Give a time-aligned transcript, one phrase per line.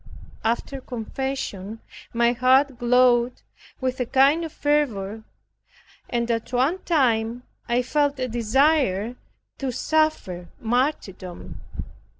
[0.43, 1.79] After confession
[2.11, 3.43] my heart glowed
[3.79, 5.21] with a kind of fervor,
[6.09, 9.15] and at one time I felt a desire
[9.59, 11.61] to suffer martyrdom.